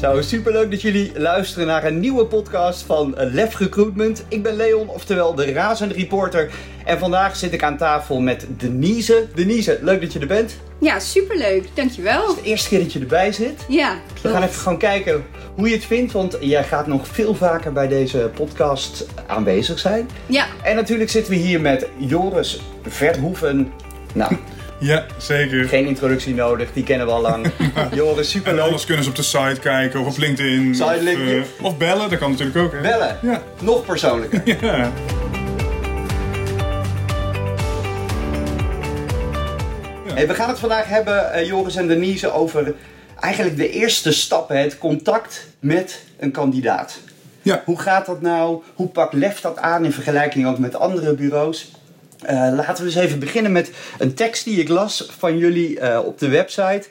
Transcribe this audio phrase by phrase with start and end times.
[0.00, 4.24] Zo, superleuk dat jullie luisteren naar een nieuwe podcast van Lef Recruitment.
[4.28, 6.50] Ik ben Leon, oftewel de razende reporter.
[6.84, 9.26] En vandaag zit ik aan tafel met Denise.
[9.34, 10.56] Denise, leuk dat je er bent.
[10.80, 11.68] Ja, superleuk.
[11.74, 12.20] Dankjewel.
[12.20, 13.64] Het is de eerste keer dat je erbij zit.
[13.68, 13.98] Ja.
[14.22, 17.72] We gaan even gewoon kijken hoe je het vindt, want jij gaat nog veel vaker
[17.72, 20.08] bij deze podcast aanwezig zijn.
[20.26, 20.46] Ja.
[20.62, 23.72] En natuurlijk zitten we hier met Joris Verhoeven.
[24.14, 24.36] Nou,
[24.80, 25.68] Ja, zeker.
[25.68, 27.46] geen introductie nodig, die kennen we al lang.
[27.94, 28.60] Joris, En superleuk.
[28.60, 30.74] alles kunnen ze op de site kijken of op LinkedIn.
[30.74, 31.42] Site, of, LinkedIn.
[31.58, 32.72] eh, of bellen, dat kan natuurlijk ook.
[32.72, 32.80] Hè?
[32.80, 33.42] Bellen, Ja.
[33.60, 34.42] nog persoonlijker.
[34.60, 34.92] Ja.
[40.14, 42.74] Hey, we gaan het vandaag hebben, eh, Joris en Denise, over
[43.20, 46.98] eigenlijk de eerste stappen, het contact met een kandidaat.
[47.42, 47.62] Ja.
[47.64, 48.62] Hoe gaat dat nou?
[48.74, 51.70] Hoe pakt Lef dat aan in vergelijking ook met andere bureaus?
[52.22, 56.04] Eh, laten we eens even beginnen met een tekst die ik las van jullie eh,
[56.04, 56.82] op de website.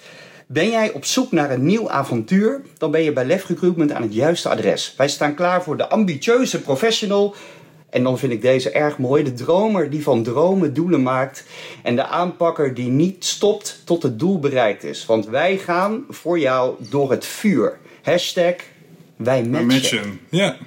[0.47, 2.61] Ben jij op zoek naar een nieuw avontuur?
[2.77, 4.93] Dan ben je bij Lef Recruitment aan het juiste adres.
[4.97, 7.35] Wij staan klaar voor de ambitieuze professional.
[7.89, 9.23] En dan vind ik deze erg mooi.
[9.23, 11.43] De dromer die van dromen doelen maakt.
[11.83, 15.05] En de aanpakker die niet stopt tot het doel bereikt is.
[15.05, 17.77] Want wij gaan voor jou door het vuur.
[18.03, 18.55] Hashtag
[19.15, 20.19] wij matchen.
[20.29, 20.57] Ja.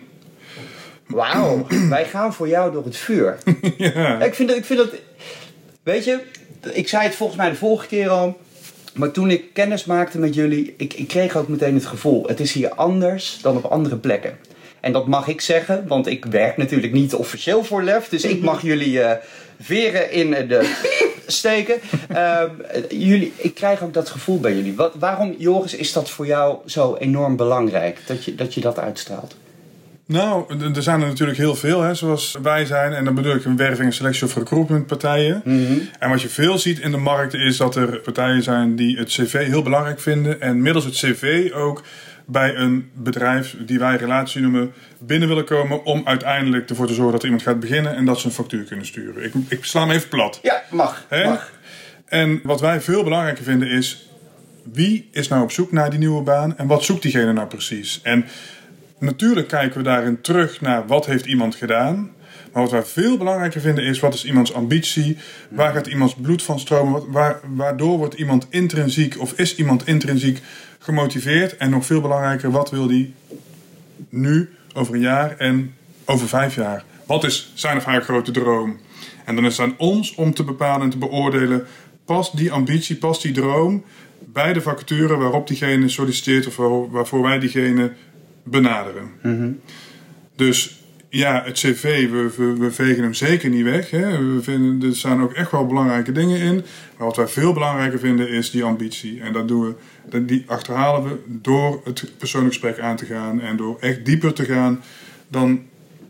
[1.10, 3.38] Wauw, wij gaan voor jou door het vuur.
[3.76, 4.22] ja.
[4.22, 4.90] Ik, vind dat, ik vind dat.
[5.82, 6.20] Weet je,
[6.72, 8.38] ik zei het volgens mij de vorige keer al.
[8.94, 12.40] Maar toen ik kennis maakte met jullie, ik, ik kreeg ook meteen het gevoel: het
[12.40, 14.38] is hier anders dan op andere plekken.
[14.80, 18.08] En dat mag ik zeggen, want ik werk natuurlijk niet officieel voor Lef.
[18.08, 19.16] Dus ik mag jullie eh,
[19.60, 20.76] veren in de
[21.26, 21.80] steken.
[22.08, 22.50] Ehm,
[22.88, 24.76] jullie, ik krijg ook dat gevoel bij jullie.
[24.76, 28.78] Wat, waarom, Joris, is dat voor jou zo enorm belangrijk dat je dat, je dat
[28.78, 29.34] uitstraalt?
[30.10, 32.92] Nou, er zijn er natuurlijk heel veel, hè, zoals wij zijn.
[32.92, 35.42] En dan bedoel ik een werving, selectie of recruitment partijen.
[35.98, 39.08] En wat je veel ziet in de markt is dat er partijen zijn die het
[39.08, 40.40] cv heel belangrijk vinden.
[40.40, 41.82] En middels het cv ook
[42.26, 45.84] bij een bedrijf die wij relatie noemen binnen willen komen.
[45.84, 48.64] Om uiteindelijk ervoor te zorgen dat er iemand gaat beginnen en dat ze een factuur
[48.64, 49.24] kunnen sturen.
[49.24, 50.38] Ik, ik sla hem even plat.
[50.42, 51.04] Ja, mag.
[51.08, 51.24] Hè?
[51.24, 51.50] mag.
[52.04, 54.10] En wat wij veel belangrijker vinden is...
[54.72, 58.00] wie is nou op zoek naar die nieuwe baan en wat zoekt diegene nou precies?
[58.02, 58.24] En
[59.00, 62.10] natuurlijk kijken we daarin terug naar wat heeft iemand gedaan...
[62.52, 65.16] Maar wat wij veel belangrijker vinden is wat is iemands ambitie?
[65.50, 67.02] Waar gaat iemands bloed van stromen?
[67.54, 70.40] Waardoor wordt iemand intrinsiek of is iemand intrinsiek
[70.78, 71.56] gemotiveerd?
[71.56, 73.14] En nog veel belangrijker, wat wil die
[74.08, 75.74] nu, over een jaar en
[76.04, 76.84] over vijf jaar?
[77.06, 78.78] Wat is zijn of haar grote droom?
[79.24, 81.66] En dan is het aan ons om te bepalen en te beoordelen:
[82.04, 83.84] past die ambitie, past die droom
[84.32, 87.92] bij de vacature waarop diegene solliciteert of waar- waarvoor wij diegene
[88.42, 89.10] benaderen?
[90.36, 93.90] Dus ja, het cv, we, we, vegen hem zeker niet weg.
[93.90, 94.34] Hè.
[94.34, 96.54] We vinden, er staan ook echt wel belangrijke dingen in.
[96.96, 99.20] Maar wat wij veel belangrijker vinden is die ambitie.
[99.20, 99.76] En dat doen
[100.08, 103.40] we, die achterhalen we door het persoonlijk gesprek aan te gaan.
[103.40, 104.82] En door echt dieper te gaan
[105.28, 105.62] dan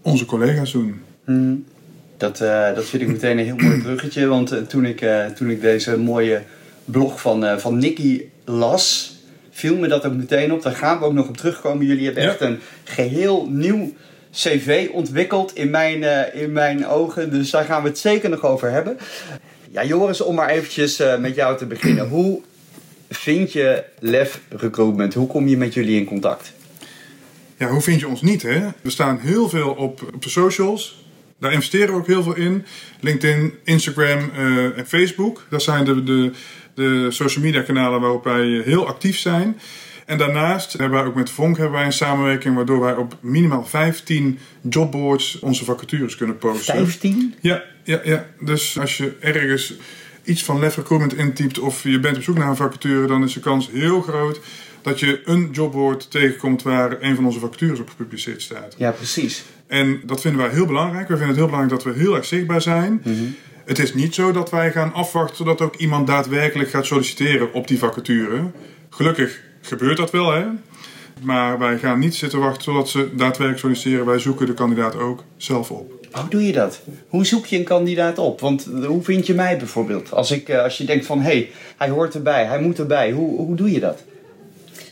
[0.03, 1.03] onze collega's doen.
[2.17, 4.27] Dat, eh, dat vind ik meteen een heel mooi bruggetje.
[4.27, 6.43] Want eh, toen, ik, eh, toen ik deze mooie
[6.85, 9.15] blog van, van Nicky las,
[9.61, 10.63] viel me dat ook meteen op.
[10.63, 11.87] Daar gaan we ook nog op terugkomen.
[11.87, 13.93] Jullie hebben echt een geheel nieuw
[14.33, 17.31] cv ontwikkeld in mijn, eh, in mijn ogen.
[17.31, 18.99] Dus daar gaan we het zeker nog over hebben.
[19.71, 22.09] Ja, Joris, om maar eventjes eh, met jou te beginnen.
[22.09, 22.41] Hoe
[23.11, 25.15] vind je Lef Recruitment?
[25.15, 26.53] Hoe kom je met jullie in contact?
[27.57, 28.61] Ja, hoe vind je ons niet, hè?
[28.81, 31.05] We staan heel veel op, op de socials.
[31.39, 32.65] Daar investeren we ook heel veel in.
[33.01, 35.47] LinkedIn, Instagram eh, en Facebook.
[35.51, 36.31] Dat zijn de, de,
[36.75, 39.59] de social media kanalen waarop wij heel actief zijn.
[40.07, 42.55] En daarnaast hebben wij ook met Vonk hebben wij een samenwerking...
[42.55, 44.39] waardoor wij op minimaal 15
[44.69, 46.75] jobboards onze vacatures kunnen posten.
[46.75, 47.35] 15?
[47.41, 48.27] Ja, ja, ja.
[48.41, 49.75] Dus als je ergens
[50.25, 53.33] iets van Lef Recruitment intypt of je bent op zoek naar een vacature, dan is
[53.33, 54.41] de kans heel groot
[54.83, 58.75] dat je een jobboard tegenkomt waar een van onze vacatures op gepubliceerd staat.
[58.79, 59.45] Ja, precies.
[59.67, 61.09] En dat vinden wij heel belangrijk.
[61.09, 63.03] We vinden het heel belangrijk dat we heel erg zichtbaar zijn.
[63.71, 67.69] Het is niet zo dat wij gaan afwachten totdat ook iemand daadwerkelijk gaat solliciteren op
[67.69, 68.51] die vacature.
[68.89, 70.45] Gelukkig gebeurt dat wel, hè.
[71.23, 74.07] Maar wij gaan niet zitten wachten totdat ze daadwerkelijk solliciteren.
[74.07, 76.09] Wij zoeken de kandidaat ook zelf op.
[76.13, 76.81] Hoe doe je dat?
[77.09, 78.41] Hoe zoek je een kandidaat op?
[78.41, 80.13] Want eh, hoe vind je mij bijvoorbeeld?
[80.13, 83.13] Als, ik, eh, als je denkt van, hé, hey, hij hoort erbij, hij moet erbij.
[83.13, 84.03] Hoe, hoe doe je dat?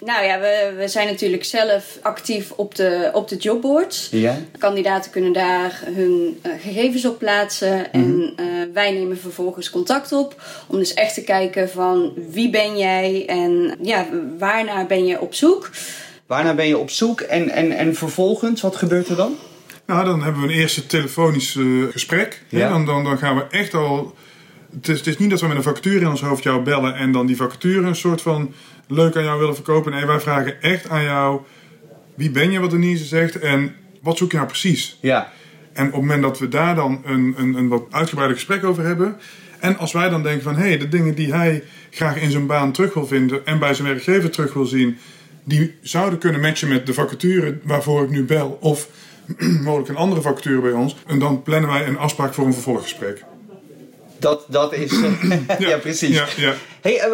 [0.05, 4.09] Nou ja, we, we zijn natuurlijk zelf actief op de, op de jobboards.
[4.11, 4.39] Ja?
[4.59, 10.43] Kandidaten kunnen daar hun eh, gegevens op plaatsen en eh, wij nemen vervolgens contact op
[10.67, 14.07] om dus echt te kijken van wie ben jij en ja,
[14.39, 15.71] waarnaar ben je op zoek.
[16.27, 19.37] Waarna ben je op zoek en, en, en vervolgens, wat gebeurt er dan?
[19.87, 22.43] Nou, dan hebben we een eerste telefonisch eh, gesprek.
[22.49, 22.69] Ja.
[22.69, 24.15] Dan, dan gaan we echt al
[24.75, 26.95] Het is, het is niet dat we met een vacature in ons hoofd jou bellen
[26.95, 28.53] en dan die vacature een soort van
[28.87, 29.93] leuk aan jou willen verkopen.
[29.93, 31.41] Nee, wij vragen echt aan jou:
[32.15, 34.99] wie ben je, wat Denise zegt, en wat zoek je nou precies?
[35.01, 35.33] Ja.
[35.73, 38.85] En op het moment dat we daar dan een, een, een wat uitgebreider gesprek over
[38.85, 39.17] hebben.
[39.61, 42.47] En als wij dan denken van hé, hey, de dingen die hij graag in zijn
[42.47, 44.99] baan terug wil vinden en bij zijn werkgever terug wil zien,
[45.45, 48.59] die zouden kunnen matchen met de vacature waarvoor ik nu bel.
[48.61, 48.89] Of
[49.65, 50.97] mogelijk een andere vacature bij ons.
[51.07, 53.25] En dan plannen wij een afspraak voor een vervolggesprek.
[54.19, 54.93] Dat, dat is.
[55.59, 56.17] ja, precies.
[56.17, 56.55] Ja, ja.
[56.81, 57.05] Hey, eh,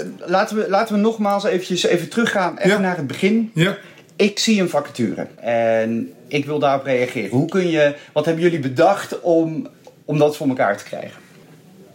[0.00, 2.78] eh, laten, we, laten we nogmaals eventjes even teruggaan even Ja.
[2.78, 3.50] naar het begin.
[3.54, 3.78] ja.
[4.16, 7.30] Ik zie een vacature en ik wil daarop reageren.
[7.30, 9.68] Hoe kun je, wat hebben jullie bedacht om,
[10.04, 11.20] om dat voor elkaar te krijgen?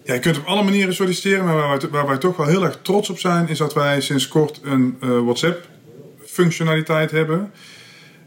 [0.03, 2.63] Ja, je kunt op alle manieren solliciteren, maar waar wij, waar wij toch wel heel
[2.63, 7.51] erg trots op zijn, is dat wij sinds kort een eh, WhatsApp-functionaliteit hebben.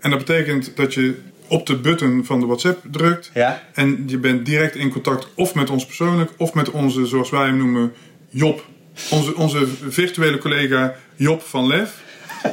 [0.00, 1.14] En dat betekent dat je
[1.52, 3.62] op de button van de WhatsApp drukt Ja?
[3.74, 7.46] en je bent direct in contact of met ons persoonlijk of met onze, zoals wij
[7.46, 7.92] hem noemen,
[8.28, 8.64] Job.
[9.10, 12.00] Onze, onze virtuele collega Job van Lef.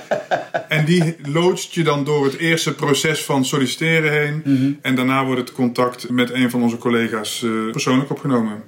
[0.67, 4.41] En die loodst je dan door het eerste proces van solliciteren heen.
[4.81, 8.63] En daarna wordt het contact met een van onze collega's eh, persoonlijk opgenomen.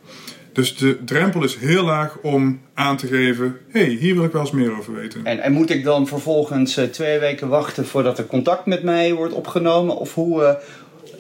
[0.53, 4.31] Dus de drempel is heel laag om aan te geven: hé, hey, hier wil ik
[4.31, 5.25] wel eens meer over weten.
[5.25, 9.13] En, en moet ik dan vervolgens eh, twee weken wachten voordat er contact met mij
[9.13, 9.98] wordt opgenomen?
[9.98, 10.56] Of hoe, eh,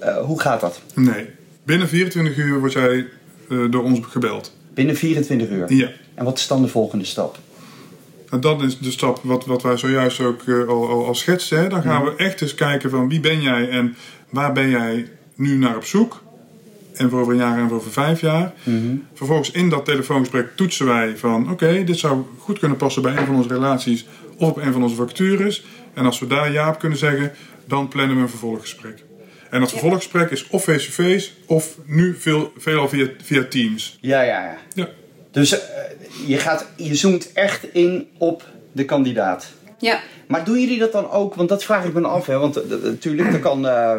[0.09, 0.81] eh, hoe gaat dat?
[0.93, 1.29] Nee,
[1.63, 3.05] binnen 24 uur word jij
[3.69, 4.55] door ons gebeld.
[4.73, 5.73] Binnen 24 uur.
[5.73, 5.89] Ja.
[6.13, 7.37] En wat is dan de volgende stap?
[8.29, 11.59] En dat is de stap wat, wat wij zojuist ook al, al, al schetsen.
[11.59, 11.67] Hè.
[11.67, 13.95] Dan gaan we echt eens kijken van wie ben jij en
[14.29, 16.21] waar ben jij nu naar op zoek.
[16.93, 18.53] En voor over een jaar en voor over vijf jaar.
[19.13, 21.51] Vervolgens in dat telefoongesprek toetsen wij van...
[21.51, 24.05] oké, dit zou goed kunnen passen bij een van onze relaties
[24.37, 25.63] of op een van onze vacatures.
[25.93, 27.31] En als we daar ja op kunnen zeggen,
[27.65, 29.03] dan plannen we een vervolggesprek.
[29.49, 33.97] En dat vervolggesprek is of face-to-face of nu veel, veelal via, via Teams.
[34.01, 34.57] Ja, ja, ja.
[34.73, 34.89] Ja.
[35.31, 35.59] Dus eh,
[36.25, 39.53] je, gaat, je zoomt echt in op de kandidaat.
[39.81, 41.35] Ja, Maar doen jullie dat dan ook?
[41.35, 42.25] Want dat vraag ik me af.
[42.25, 42.37] Hè?
[42.37, 43.95] Want eh, natuurlijk, er kan eh,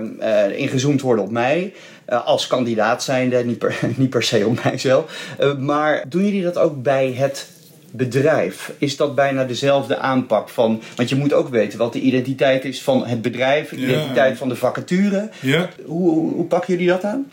[0.48, 1.72] eh, ingezoomd worden op mij.
[2.04, 5.34] eh, als kandidaat zijnde, niet per, niet per se op mijzelf.
[5.38, 7.48] Eh, maar doen jullie dat ook bij het
[7.90, 8.72] bedrijf?
[8.78, 10.82] Is dat bijna dezelfde aanpak van...
[10.96, 13.68] Want je moet ook weten wat de identiteit is van het bedrijf.
[13.68, 13.86] De Ja.
[13.88, 15.30] identiteit van de vacature.
[15.40, 15.68] ja.
[15.84, 17.30] Hoe, hoe, hoe pakken jullie dat aan?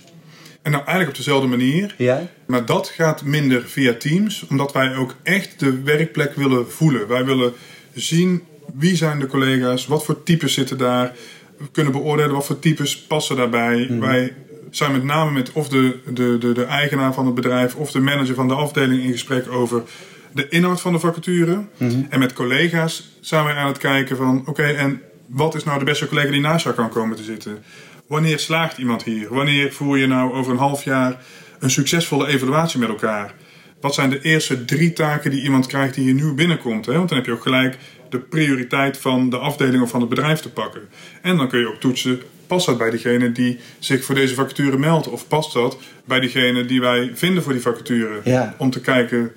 [0.61, 1.95] En nou eigenlijk op dezelfde manier.
[1.97, 2.21] Ja?
[2.45, 7.07] Maar dat gaat minder via Teams, omdat wij ook echt de werkplek willen voelen.
[7.07, 7.53] Wij willen
[8.01, 8.43] zien
[8.73, 11.15] wie zijn de collega's, wat voor types zitten daar.
[11.57, 13.87] We kunnen beoordelen wat voor types passen daarbij.
[13.99, 14.33] Wij
[14.71, 17.99] zijn met name met of de, de, de, de eigenaar van het bedrijf of de
[17.99, 19.83] manager van de afdeling in gesprek over
[20.31, 21.63] de inhoud van de vacature.
[22.09, 25.85] En met collega's zijn wij aan het kijken van oké, en wat is nou de
[25.85, 27.63] beste collega die naast jou kan komen te zitten?
[28.07, 29.33] Wanneer slaagt iemand hier?
[29.33, 31.21] Wanneer voer je nou over een half jaar
[31.59, 33.33] een succesvolle evaluatie met elkaar?
[33.81, 36.85] Wat zijn de eerste drie taken die iemand krijgt die hier nieuw binnenkomt?
[36.85, 36.93] Hè?
[36.93, 37.77] Want dan heb je ook gelijk
[38.09, 40.81] de prioriteit van de afdeling of van het bedrijf te pakken.
[41.21, 44.77] En dan kun je ook toetsen, past dat bij degene die zich voor deze vacature
[44.77, 45.07] meldt?
[45.07, 48.19] Of past dat bij degene die wij vinden voor die vacature?
[48.23, 48.55] Ja.
[48.57, 49.31] Om te kijken,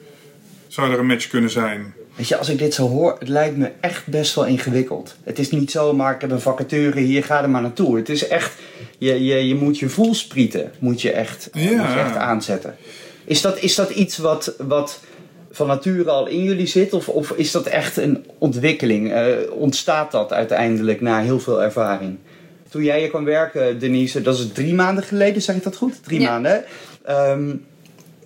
[0.68, 1.94] zou er een match kunnen zijn?
[2.16, 5.16] Weet je, als ik dit zo hoor, het lijkt me echt best wel ingewikkeld.
[5.24, 7.96] Het is niet zomaar, ik heb een vacature, hier ga er maar naartoe.
[7.96, 8.52] Het is echt,
[8.98, 11.60] je, je, je moet je voelsprieten, moet je echt, Ja.
[11.60, 12.76] moet je echt aanzetten.
[13.24, 15.00] Is dat, is dat iets wat, wat
[15.50, 16.92] van nature al in jullie zit?
[16.92, 19.12] Of, of is dat echt een ontwikkeling?
[19.12, 22.18] Eh, ontstaat dat uiteindelijk na heel veel ervaring?
[22.68, 26.04] Toen jij hier kwam werken, Denise, dat is drie maanden geleden, zeg ik dat goed?
[26.04, 26.30] Drie Ja.
[26.30, 26.64] maanden?
[27.04, 27.54] Ehm,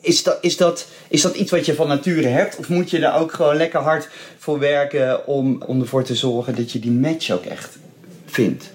[0.00, 2.56] is dat, is, dat, is dat iets wat je van nature hebt?
[2.56, 6.54] Of moet je daar ook gewoon lekker hard voor werken om, om ervoor te zorgen
[6.56, 7.78] dat je die match ook echt
[8.26, 8.70] vindt?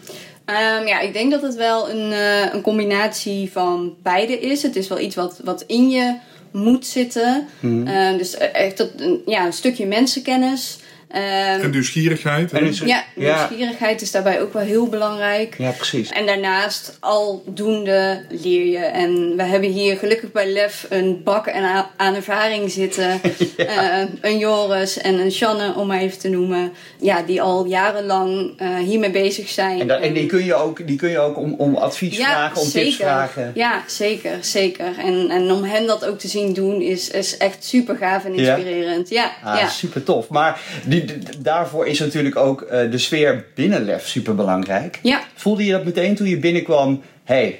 [0.51, 4.63] Ehm, ja, ik denk dat het wel een, eh, een combinatie van beide is.
[4.63, 6.15] Het is wel iets wat, wat in je
[6.51, 7.47] moet zitten.
[7.61, 8.89] Ehm, dus echt dat,
[9.25, 10.79] ja, een stukje mensenkennis.
[11.13, 12.51] Ehm, En nieuwsgierigheid.
[12.51, 13.35] En dus- ja, Ja.
[13.47, 15.55] nieuwsgierigheid is daarbij ook wel heel belangrijk.
[15.57, 16.09] Ja, precies.
[16.09, 18.77] En daarnaast, aldoende leer je.
[18.77, 23.19] En we hebben hier gelukkig bij Lef een bak en aan ervaring zitten.
[23.57, 26.71] Eh, een Joris en een Shanne, om maar even te noemen.
[26.99, 29.79] Ja, die al jarenlang eh, hiermee bezig zijn.
[29.79, 32.61] En, dat, en die kun je ook, die kun je ook om, om advies vragen,
[32.61, 33.51] om tips vragen.
[33.55, 34.85] Ja, zeker, zeker.
[34.99, 38.35] En, en om hen dat ook te zien doen is, is echt super gaaf en
[38.35, 38.55] Ja?
[38.55, 39.09] inspirerend.
[39.09, 39.67] Ja, Ah, ja.
[39.67, 40.29] super tof.
[40.29, 41.00] Maar die,
[41.39, 44.99] daarvoor is natuurlijk ook eh, de sfeer binnen Lef super belangrijk.
[45.01, 45.21] Ja.
[45.35, 47.01] Voelde je dat meteen toen je binnenkwam?
[47.23, 47.59] hey,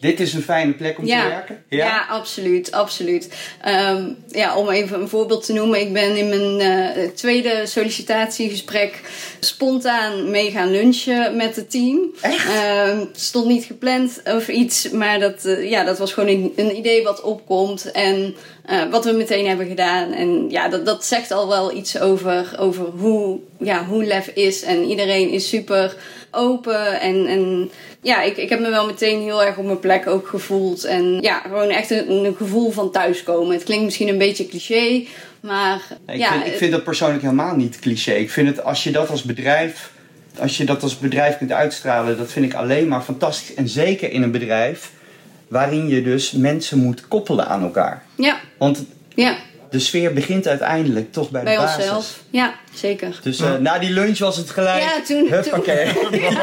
[0.00, 1.64] dit is een fijne plek om te werken?
[1.68, 3.28] Ja, absoluut, absoluut.
[3.62, 5.80] Ehm, ja, om even een voorbeeld te noemen.
[5.80, 9.00] Ik ben in mijn uh, tweede sollicitatiegesprek
[9.40, 12.00] spontaan mee gaan lunchen met het team.
[12.20, 12.46] Echt?
[12.98, 16.76] Het stond niet gepland of iets, maar dat, uh, ja, dat was gewoon een, een,
[16.76, 17.90] idee wat opkomt.
[17.90, 18.34] En
[18.70, 20.12] uh, wat we meteen hebben gedaan.
[20.12, 24.62] En ja, dat, dat zegt al wel iets over, over hoe, ja, hoe Lef is.
[24.62, 25.96] En iedereen is super
[26.30, 27.26] open en...
[27.26, 27.70] en
[28.02, 30.84] ja, ik, ik heb me wel meteen heel erg op mijn plek ook gevoeld.
[30.84, 33.54] En ja, gewoon echt een, een gevoel van thuiskomen.
[33.54, 35.04] Het klinkt misschien een beetje cliché,
[35.40, 35.82] maar...
[36.06, 38.12] Nee, ik, ja, vind, ik vind dat persoonlijk helemaal niet cliché.
[38.12, 39.90] Ik vind het, als je dat als bedrijf...
[40.40, 43.54] Als je dat als bedrijf kunt uitstralen, dat vind ik alleen maar fantastisch.
[43.54, 44.90] En zeker in een bedrijf
[45.48, 48.02] waarin je dus mensen moet koppelen aan elkaar.
[48.14, 48.40] Ja.
[48.58, 49.36] Want ja.
[49.70, 51.76] De sfeer begint uiteindelijk toch bij, bij de basis.
[51.84, 52.22] onszelf.
[52.30, 53.20] Ja, zeker.
[53.22, 54.82] Dus uh, na die lunch was het gelijk.
[54.82, 55.54] Ja, toen.
[55.54, 55.72] Oké,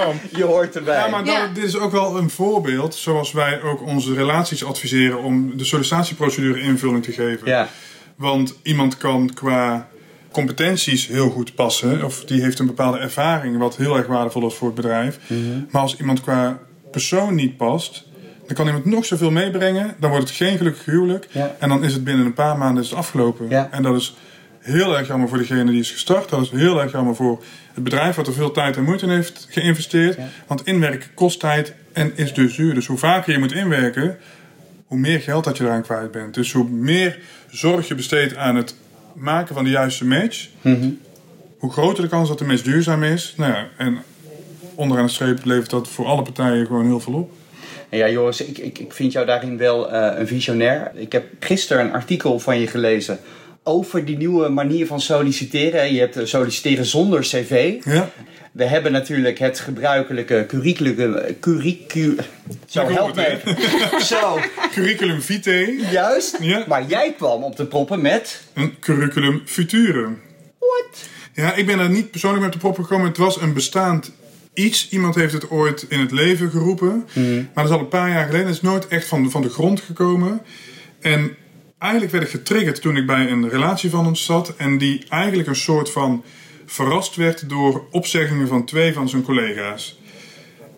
[0.40, 0.98] je hoort erbij.
[0.98, 1.48] Ja, maar Ja.
[1.54, 6.60] dit is ook wel een voorbeeld zoals wij ook onze relaties adviseren om de sollicitatieprocedure
[6.62, 7.48] invulling te geven.
[7.48, 7.68] Ja.
[8.16, 9.88] Want iemand kan qua
[10.32, 14.54] competenties heel goed passen, of die heeft een bepaalde ervaring wat heel erg waardevol is
[14.54, 15.20] voor het bedrijf.
[15.28, 15.40] Mhm.
[15.72, 16.60] Maar als iemand qua
[16.92, 18.04] persoon niet past,
[18.46, 21.28] dan kan iemand nog zoveel meebrengen, dan wordt het geen gelukkig huwelijk.
[21.32, 21.56] Ja.
[21.60, 23.50] En dan is het binnen een paar maanden is het afgelopen.
[23.50, 23.68] Ja.
[23.72, 24.16] En dat is
[24.60, 26.30] heel erg jammer voor degene die is gestart.
[26.30, 29.12] Dat is heel erg jammer voor het bedrijf wat er veel tijd en moeite in
[29.12, 30.18] heeft geïnvesteerd.
[30.18, 30.28] Ja.
[30.48, 32.74] Want inwerken kost tijd en is dus duur.
[32.74, 34.18] Dus hoe vaker je moet inwerken,
[34.86, 36.34] hoe meer geld dat je eraan kwijt bent.
[36.34, 38.76] Dus hoe meer zorg je besteedt aan het
[39.14, 40.90] maken van de juiste match, Mhm.
[41.58, 43.34] hoe groter de kans dat de match duurzaam is.
[43.38, 43.98] Nou ja, en
[44.76, 47.32] onderaan de streep levert dat voor alle partijen gewoon heel veel op.
[47.90, 50.92] En ja, Joris, ik, ik, ik vind jou daarin wel eh, een visionair.
[50.96, 53.20] Ik heb gisteren een artikel van je gelezen
[53.64, 55.94] over die nieuwe manier van solliciteren.
[55.94, 57.76] Je hebt eh, solliciteren zonder cv.
[57.84, 58.10] Ja,
[58.52, 61.20] We hebben natuurlijk het gebruikelijke curriculum...
[61.40, 62.18] Curricu...
[62.66, 63.40] Zo, help me.
[64.12, 64.40] Zo,
[64.72, 66.38] curriculum vitae, juist.
[66.42, 66.64] Ja.
[66.68, 68.42] Maar jij kwam op de proppen met...
[68.54, 70.08] een curriculum future.
[70.60, 71.10] What?
[71.34, 73.08] Ja, ik ben er niet persoonlijk met de proppen gekomen.
[73.08, 74.12] Het was een bestaand
[74.56, 74.90] iets.
[74.90, 77.08] Iemand heeft het ooit in het leven geroepen.
[77.16, 78.46] Maar dat is al een paar jaar geleden.
[78.46, 80.42] Het is nooit echt van, van de grond gekomen.
[81.02, 81.36] En
[81.78, 84.56] eigenlijk werd ik getriggerd toen ik bij een relatie van ons zat.
[84.56, 86.24] En die eigenlijk een soort van
[86.66, 90.00] verrast werd door opzeggingen van twee van zijn collega's.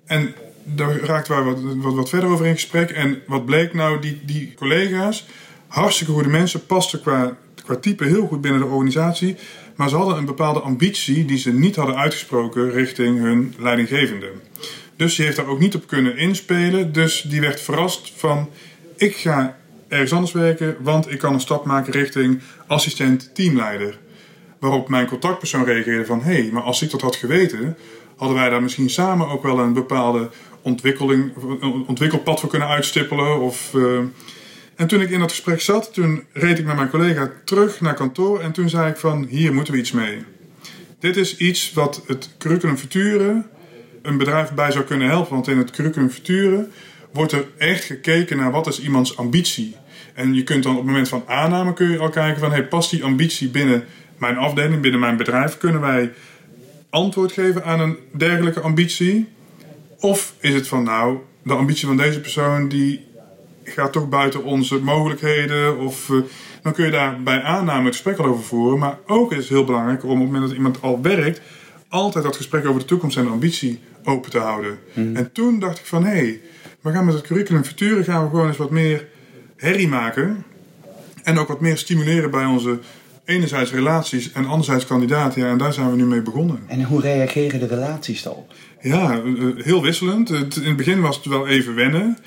[0.06, 2.90] En daar raakten wij wat, wat, wat verder over in gesprek.
[2.90, 5.26] En wat bleek nou, die, die collega's,
[5.68, 9.36] hartstikke goede mensen, pasten qua, qua type heel goed binnen de organisatie.
[9.78, 14.32] Maar ze hadden een bepaalde ambitie die ze niet hadden uitgesproken richting hun leidinggevende.
[14.96, 16.94] Dus die heeft daar ook niet op kunnen inspelen.
[16.94, 18.50] Dus die werd verrast van,
[18.96, 19.58] ik ga
[19.88, 24.00] ergens anders werken, want ik kan een stap maken richting assistent teamleider.
[24.60, 26.22] Waarop mijn contactpersoon reageerde van...
[26.22, 27.78] hé, hey, maar als ik dat had geweten...
[28.16, 30.30] hadden wij daar misschien samen ook wel een bepaalde
[30.62, 31.32] ontwikkeling,
[31.88, 33.40] ontwikkelpad voor kunnen uitstippelen.
[33.40, 34.00] Of, uh...
[34.78, 37.94] En toen ik in dat gesprek zat, toen reed ik met mijn collega terug naar
[37.94, 38.40] kantoor...
[38.40, 40.24] en toen zei ik van, hier moeten we iets mee.
[41.00, 43.44] Dit is iets wat het curriculum future
[44.02, 45.34] een bedrijf bij zou kunnen helpen.
[45.34, 46.68] Want in het curriculum future
[47.12, 49.76] wordt er echt gekeken naar wat is iemands ambitie.
[50.14, 52.52] En je kunt dan op het moment van aanname kun je al kijken van...
[52.52, 53.86] Hey, past die ambitie binnen
[54.18, 55.58] mijn afdeling, binnen mijn bedrijf?
[55.58, 56.14] Kunnen wij
[56.90, 59.28] antwoord geven aan een dergelijke ambitie?
[60.00, 63.07] Of is het van nou, de ambitie van deze persoon die
[63.70, 65.80] gaat toch buiten onze mogelijkheden?
[65.80, 66.22] Of uh,
[66.62, 68.80] dan kun je daar bij aanname het gesprek al over voeren.
[68.80, 71.42] Maar ook is het heel belangrijk om op het moment dat iemand al werkt,
[71.90, 74.80] altijd dat gesprek over de toekomst en de ambitie open te houden.
[74.94, 75.16] Mm.
[75.16, 76.42] En toen dacht ik van hé, hey,
[76.82, 79.08] we gaan met het curriculum future gaan we gewoon eens wat meer
[79.56, 80.44] herrie maken.
[81.24, 82.80] En ook wat meer stimuleren bij onze
[83.26, 85.42] enerzijds relaties en anderzijds kandidaten.
[85.42, 86.60] Ja, en daar zijn we nu mee begonnen.
[86.68, 88.46] En hoe reageren de relaties dan?
[88.82, 89.22] Ja,
[89.56, 90.30] heel wisselend.
[90.30, 92.18] In het begin was het wel even wennen.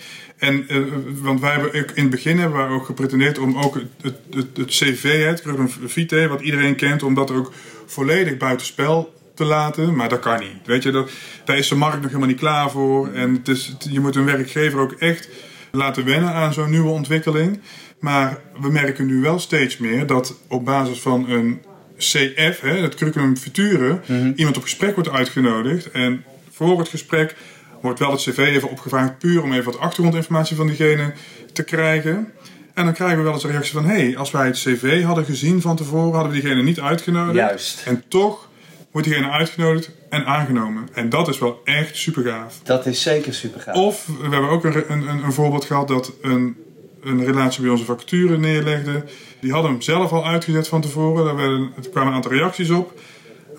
[0.41, 0.83] En, uh,
[1.23, 4.57] want wij hebben in het begin hebben wij ook gepretendeerd om ook het, het, het,
[4.57, 7.53] het CV, het curriculum vitae, wat iedereen kent, om dat ook
[7.87, 9.97] volledig buitenspel te laten.
[9.97, 10.67] Maar dat kan niet.
[10.67, 11.11] Weet je, dat,
[11.45, 13.13] daar is de markt nog helemaal niet klaar voor.
[13.13, 15.29] En het is, je moet een werkgever ook echt
[15.73, 17.61] laten wennen aan zo'n nieuwe ontwikkeling.
[17.99, 21.63] Maar we merken nu wel steeds meer dat op basis van een
[21.97, 24.33] CF, hè, het curriculum future, mm-hmm.
[24.37, 25.91] iemand op gesprek wordt uitgenodigd.
[25.91, 27.37] En voor het gesprek
[27.81, 31.13] wordt wel het cv even opgevraagd, puur om even wat achtergrondinformatie van diegene
[31.53, 32.33] te krijgen.
[32.75, 35.03] En dan krijgen we wel eens een reactie van: hé, hey, als wij het cv
[35.03, 37.35] hadden gezien van tevoren, hadden we diegene niet uitgenodigd.
[37.35, 37.83] Juist.
[37.87, 38.49] En toch
[38.91, 40.89] wordt diegene uitgenodigd en aangenomen.
[40.93, 42.61] En dat is wel echt super gaaf.
[42.63, 43.75] Dat is zeker super gaaf.
[43.75, 46.57] Of we hebben ook een, een, een voorbeeld gehad dat een,
[47.03, 49.05] een relatie bij onze vacature neerlegde.
[49.41, 51.25] Die hadden hem zelf al uitgezet van tevoren.
[51.25, 53.01] Daar werden, er kwamen een aantal reacties op.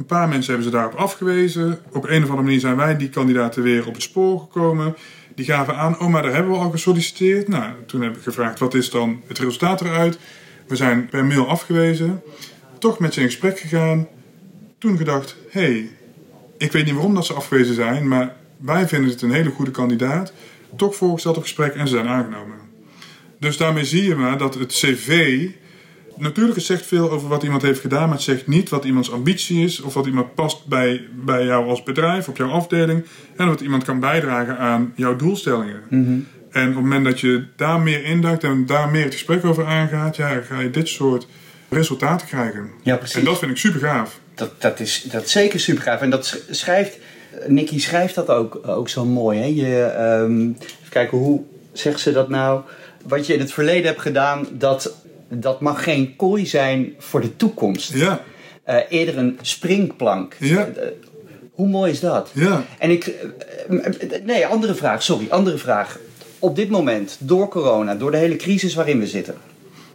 [0.01, 1.79] Een paar mensen hebben ze daarop afgewezen.
[1.91, 4.95] Op een of andere manier zijn wij die kandidaten weer op het spoor gekomen.
[5.35, 7.47] Die gaven aan, oh maar daar hebben we al gesolliciteerd.
[7.47, 10.19] Nou, toen heb ik gevraagd, wat is dan het resultaat eruit?
[10.67, 12.21] We zijn per mail afgewezen.
[12.79, 14.07] Toch met ze in gesprek gegaan.
[14.77, 15.89] Toen gedacht, hé, hey,
[16.57, 19.71] ik weet niet waarom dat ze afgewezen zijn, maar wij vinden het een hele goede
[19.71, 20.33] kandidaat.
[20.75, 22.55] Toch voorgesteld op gesprek en ze zijn aangenomen.
[23.39, 25.47] Dus daarmee zie je maar dat het cv
[26.21, 29.11] natuurlijk, het zegt veel over wat iemand heeft gedaan, maar het zegt niet wat iemands
[29.11, 33.47] ambitie is of wat iemand past bij, bij jou als bedrijf, op jouw afdeling en
[33.47, 35.81] wat iemand kan bijdragen aan jouw doelstellingen.
[36.51, 39.65] En op het moment dat je daar meer induikt en daar meer het gesprek over
[39.65, 41.27] aangaat, ja, ga je dit soort
[41.69, 42.69] resultaten krijgen.
[42.83, 43.15] Ja, precies.
[43.15, 44.19] En dat vind ik super gaaf.
[44.35, 46.01] Dat, dat, is, dat is zeker super gaaf.
[46.01, 46.97] En dat schrijft,
[47.47, 49.39] Nicky schrijft dat ook, ook zo mooi.
[49.39, 49.45] Hè?
[49.45, 52.61] Je, ehm, even kijken, hoe zegt ze dat nou?
[53.07, 55.00] Wat je in het verleden hebt gedaan, dat,
[55.33, 57.93] dat mag geen kooi zijn voor de toekomst.
[57.93, 58.21] Ja,
[58.63, 60.35] Eh, eerder een springplank.
[60.39, 60.65] Ja.
[60.65, 60.87] Eh,
[61.51, 62.29] hoe mooi is dat?
[62.33, 62.63] ja.
[62.79, 63.05] En ik.
[63.07, 65.99] eh, eh, Nee, andere vraag, sorry, andere vraag.
[66.39, 69.35] Op dit moment, door corona, door de hele crisis waarin we zitten,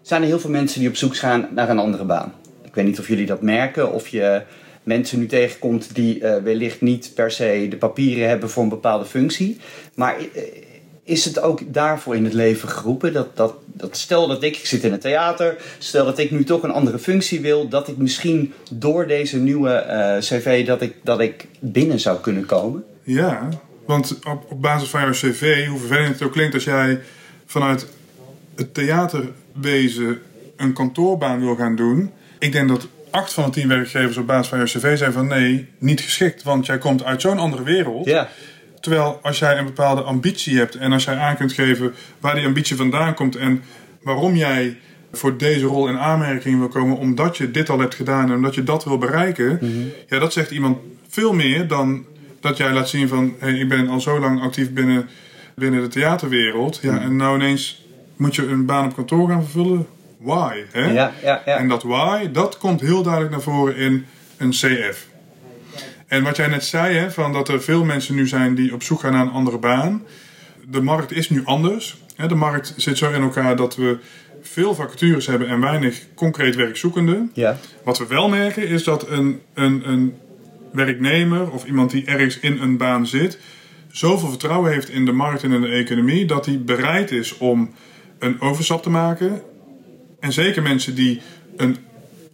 [0.03, 2.33] zijn er heel veel mensen die op zoek gaan naar een andere baan.
[2.65, 4.43] Ik weet niet of jullie dat merken, of je
[4.83, 9.05] mensen nu tegenkomt die eh, wellicht niet per se de papieren hebben voor een bepaalde
[9.05, 9.59] functie.
[9.95, 10.43] Maar eh,
[11.07, 13.13] is het ook daarvoor in het leven geroepen?
[13.13, 16.45] Dat, dat, dat stel dat ik, ik zit in het theater, stel dat ik nu
[16.45, 20.95] toch een andere functie wil, dat ik misschien door deze nieuwe eh, cv dat ik,
[21.03, 22.85] dat ik binnen zou kunnen komen?
[23.03, 23.49] Ja,
[23.85, 27.01] want op, op basis van jouw cv, hoe vervelend het ook klinkt als jij
[27.47, 27.87] vanuit
[28.57, 30.19] het theaterwezen
[30.57, 32.11] een kantoorbaan wil gaan doen.
[32.39, 35.27] Ik denk dat acht van de tien werkgevers op basis van jouw cv zijn van
[35.27, 36.43] nee, niet geschikt.
[36.43, 38.07] Want jij komt uit zo'n andere wereld.
[38.07, 38.29] Ja.
[38.87, 42.47] Terwijl als jij een bepaalde ambitie hebt en als jij aan kunt geven waar die
[42.47, 43.63] ambitie vandaan komt en
[44.03, 44.79] waarom jij
[45.13, 48.55] voor deze rol in aanmerking wil komen omdat je dit al hebt gedaan en omdat
[48.55, 49.61] je dat wil bereiken,
[50.09, 50.79] ja, dat zegt iemand
[51.09, 52.05] veel meer dan
[52.41, 55.09] dat jij laat zien van hey, ik ben al zo lang actief binnen,
[55.55, 56.79] binnen de theaterwereld.
[56.83, 59.87] Ja, en nou ineens moet je een baan op kantoor gaan vervullen.
[60.19, 60.65] Why?
[60.73, 60.93] Hè?
[60.93, 61.57] Ja, ja, ja.
[61.57, 65.07] En dat why, dat komt heel duidelijk naar voren in een CF.
[66.07, 68.83] En wat jij net zei, hè, van dat er veel mensen nu zijn die op
[68.83, 70.03] zoek gaan naar een andere baan.
[70.69, 71.97] De markt is nu anders.
[72.17, 73.99] Hè, de markt zit zo in elkaar dat we
[74.43, 77.31] veel vacatures hebben en weinig concreet werkzoekenden.
[77.35, 77.59] Ja.
[77.85, 80.15] Wat we wel merken is dat een, een, een
[80.73, 83.39] werknemer of iemand die ergens in een baan zit,
[83.91, 87.75] zoveel vertrouwen heeft in de markt en in de economie, dat hij bereid is om
[88.19, 89.43] een overstap te maken.
[90.21, 91.21] En zeker mensen die
[91.57, 91.77] een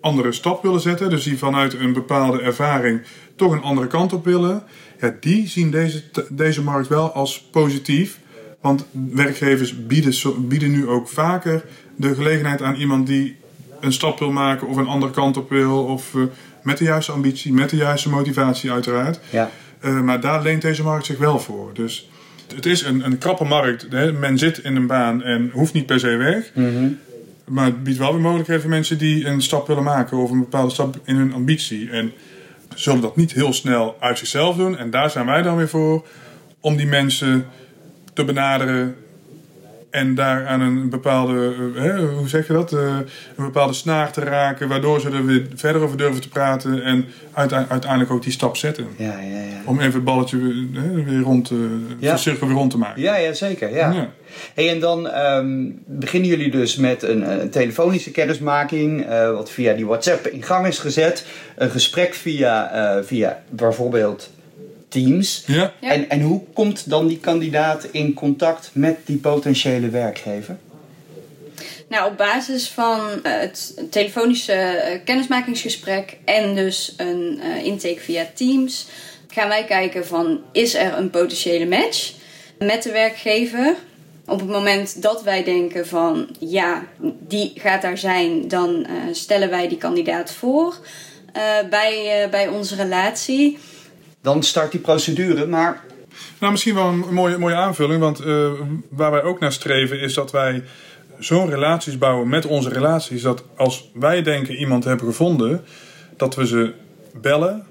[0.02, 3.00] andere stap willen zetten, dus die vanuit een bepaalde ervaring
[3.36, 4.62] toch een andere kant op willen,
[5.00, 8.20] ja, die zien deze, deze markt wel als positief.
[8.60, 11.64] Want werkgevers bieden, bieden nu ook vaker
[11.96, 13.36] de gelegenheid aan iemand die
[13.80, 15.84] een stap wil maken of een andere kant op wil.
[15.84, 16.22] Of eh,
[16.62, 19.20] met de juiste ambitie, met de juiste motivatie uiteraard.
[19.30, 19.50] Ja.
[19.80, 21.70] Eh, maar daar leent deze markt zich wel voor.
[21.74, 22.10] Dus
[22.54, 23.86] het is een, een krappe markt.
[23.90, 24.12] Hè.
[24.12, 26.50] Men zit in een baan en hoeft niet per se weg.
[27.52, 30.38] Maar het biedt wel weer mogelijkheden voor mensen die een stap willen maken of een
[30.38, 31.90] bepaalde stap in hun ambitie.
[31.90, 32.12] En
[32.74, 34.78] zullen dat niet heel snel uit zichzelf doen.
[34.78, 36.06] En daar zijn wij dan weer voor
[36.60, 37.46] om die mensen
[38.12, 38.96] te benaderen.
[39.92, 42.72] En daar aan een bepaalde, eh, hè, hoe zeg je dat?
[42.72, 42.78] Eh,
[43.36, 47.04] een bepaalde snaar te raken, waardoor ze er weer verder over durven te praten en
[47.32, 48.86] uite- uiteindelijk ook die stap zetten.
[48.96, 49.60] Ja, ja, ja.
[49.64, 52.12] Om even het balletje weer, hè, weer rond, te, Ja.
[52.12, 53.02] de cirkel weer rond te maken.
[53.02, 53.74] Ja, ja zeker.
[53.74, 53.90] Ja.
[53.92, 54.08] Ja.
[54.54, 59.74] Hey, en dan ehm, beginnen jullie dus met een, een telefonische kennismaking, eh, wat via
[59.74, 61.26] die WhatsApp in gang is gezet.
[61.56, 64.30] Een gesprek via, eh, via bijvoorbeeld
[64.92, 65.42] Teams.
[65.46, 65.72] Ja.
[65.80, 65.90] Ja.
[65.90, 70.56] En, en hoe komt dan die kandidaat in contact met die potentiële werkgever?
[71.88, 78.26] Nou, op basis van eh, het telefonische eh, kennismakingsgesprek en dus een eh, intake via
[78.34, 78.86] Teams
[79.32, 82.12] gaan wij kijken van is er een potentiële match
[82.58, 83.74] met de werkgever.
[84.26, 86.84] Op het moment dat wij denken van ja,
[87.28, 90.76] die gaat daar zijn, dan eh, stellen wij die kandidaat voor
[91.32, 93.58] eh, bij, eh, bij onze relatie.
[94.22, 95.80] Dan start die procedure, maar
[96.38, 98.00] Nou, misschien wel een mooie, mooie aanvulling.
[98.00, 98.52] Want eh,
[98.90, 100.64] waar wij ook naar streven is dat wij
[101.18, 103.22] zo'n relaties bouwen met onze relaties.
[103.22, 105.64] Dat als wij denken iemand hebben gevonden,
[106.16, 106.72] dat we ze
[107.20, 107.66] bellen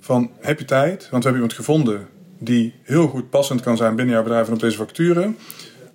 [0.00, 1.08] van heb je tijd?
[1.10, 4.52] Want we hebben iemand gevonden die heel goed passend kan zijn binnen jouw bedrijf en
[4.52, 5.36] op deze facturen.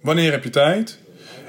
[0.02, 1.00] Wanneer heb je tijd?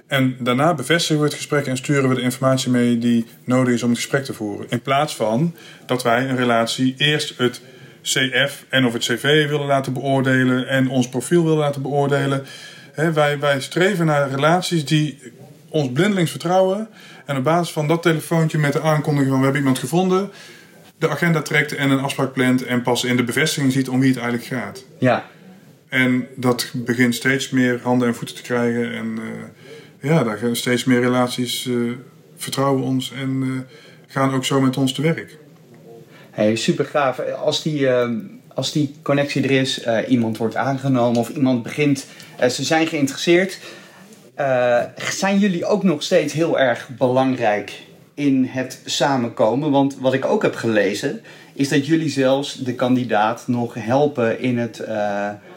[0.07, 3.83] En daarna bevestigen we het gesprek en sturen we de informatie mee die nodig is
[3.83, 4.67] om het gesprek te voeren.
[4.69, 5.55] In plaats van
[5.87, 7.61] dat wij een relatie eerst het
[8.03, 12.45] CF en of het CV willen laten beoordelen en ons profiel willen laten beoordelen.
[12.95, 15.19] Wij, wij streven naar relaties die
[15.69, 16.89] ons blindelings vertrouwen.
[17.27, 20.31] En op basis van dat telefoontje met de aankondiging van we hebben iemand gevonden,
[20.99, 24.09] de agenda trekt en een afspraak plant en pas in de bevestiging ziet om wie
[24.09, 24.85] het eigenlijk gaat.
[24.99, 25.25] ja.
[25.89, 28.95] En dat begint steeds meer handen en voeten te krijgen.
[28.95, 31.93] En uh, ja, daar gaan steeds meer relaties uh,
[32.37, 33.61] vertrouwen ons en uh,
[34.07, 35.37] gaan ook zo met ons te werk.
[36.39, 37.21] Hey, super gaaf.
[37.45, 37.89] Als die,
[38.55, 42.07] als die connectie er is, iemand wordt aangenomen of iemand begint,
[42.51, 43.59] ze zijn geïnteresseerd.
[44.97, 47.73] zijn jullie ook nog steeds heel erg belangrijk
[48.15, 49.71] in het samenkomen?
[49.71, 51.21] Want wat ik ook heb gelezen,
[51.55, 54.83] is dat jullie zelfs de kandidaat nog helpen in het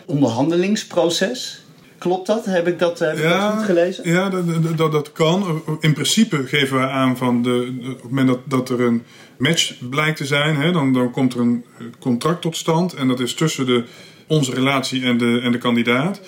[0.05, 1.63] onderhandelingsproces.
[1.97, 2.45] Klopt dat?
[2.45, 4.09] Heb ik dat, heb ja, dat goed gelezen?
[4.09, 5.63] Ja, dat, dat, dat kan.
[5.79, 9.03] In principe geven we aan van de, op het moment dat, dat er een
[9.41, 11.65] match blijkt te zijn, hè, dan, dan komt er een
[11.99, 12.93] contract tot stand.
[12.93, 13.83] En dat is tussen de,
[14.27, 16.21] onze relatie en de, en de kandidaat.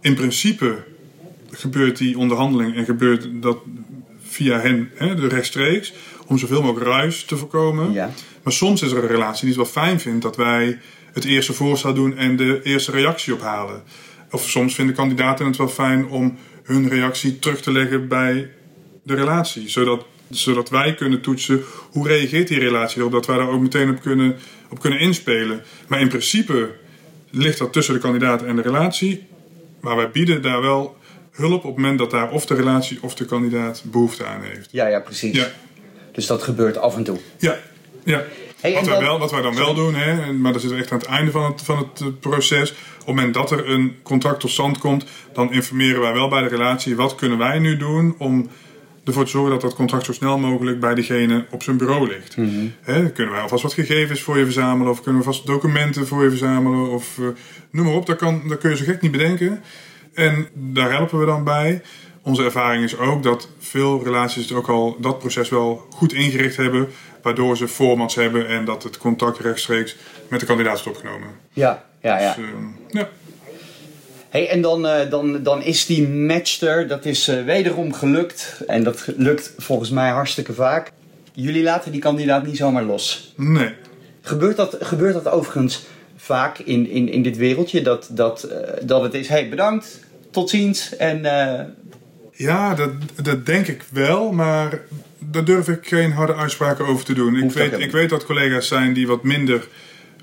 [0.00, 0.84] In principe
[1.50, 3.58] gebeurt die onderhandeling en gebeurt dat
[4.20, 5.92] via hen, hè, de rechtstreeks,
[6.26, 7.92] om zoveel mogelijk ruis te voorkomen.
[7.92, 8.10] Ja.
[8.42, 10.78] Maar soms is er een relatie die het wel fijn vindt dat wij
[11.12, 13.82] het eerste voorstel doen en de eerste reactie ophalen.
[14.30, 18.50] Of soms vinden kandidaten het wel fijn om hun reactie terug te leggen bij
[19.02, 19.68] de relatie.
[19.68, 23.12] Zodat, zodat wij kunnen toetsen hoe reageert die relatie erop.
[23.12, 24.36] Dat wij daar ook meteen op kunnen,
[24.70, 25.62] op kunnen inspelen.
[25.88, 26.70] Maar in principe
[27.30, 29.26] ligt dat tussen de kandidaat en de relatie.
[29.80, 30.96] Maar wij bieden daar wel
[31.32, 34.68] hulp op het moment dat daar of de relatie of de kandidaat behoefte aan heeft.
[34.70, 35.36] Ja, ja, precies.
[35.36, 35.46] Ja.
[36.12, 37.18] Dus dat gebeurt af en toe.
[37.38, 37.58] Ja,
[38.04, 38.24] ja
[38.74, 41.06] wat, wij wel, wat wij dan wel doen, hè, maar dat is echt aan het
[41.06, 42.70] einde van het, van het eh, proces.
[42.70, 46.42] Op het moment dat er een contract tot stand komt, dan informeren wij wel bij
[46.42, 46.96] de relatie.
[46.96, 48.50] Wat kunnen wij nu doen om
[49.06, 52.36] ervoor te zorgen dat dat contract zo snel mogelijk bij degene op zijn bureau ligt.
[52.36, 52.74] Mm
[53.14, 56.28] kunnen wij alvast wat gegevens voor je verzamelen, of kunnen we vast documenten voor je
[56.28, 57.26] verzamelen, of uh,
[57.70, 59.62] noem maar op, dat, kan, dat kun je zo gek niet bedenken.
[60.14, 61.82] En daar helpen we dan bij.
[62.22, 66.88] Onze ervaring is ook dat veel relaties ook al dat proces wel goed ingericht hebben
[67.22, 69.96] waardoor ze formats hebben en dat het contact rechtstreeks
[70.28, 71.28] met de kandidaat is opgenomen.
[71.52, 72.34] Ja, ja, ja.
[72.34, 72.50] Dus, uh,
[72.88, 73.08] ja.
[74.28, 78.62] Hey, en dan, uh, dan, dan is die match er, dat is uh, wederom gelukt.
[78.66, 80.92] En dat lukt volgens mij hartstikke vaak.
[81.32, 83.32] Jullie laten die kandidaat niet zomaar los.
[83.36, 83.74] Nee.
[84.20, 85.84] Gebeurt dat, gebeurt dat overigens
[86.16, 87.82] vaak in, in, in dit wereldje?
[87.82, 91.22] Dat, dat, uh, dat het is, hey bedankt, tot ziens en...
[92.32, 92.90] Ja, dat,
[93.22, 94.80] dat denk ik wel, maar
[95.18, 97.36] daar durf ik geen harde uitspraken over te doen.
[97.36, 99.68] Ik weet, ik weet dat collega's zijn die wat minder